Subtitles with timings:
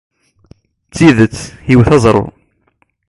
[0.87, 1.37] D tidet,
[1.73, 2.25] iwt aẓru.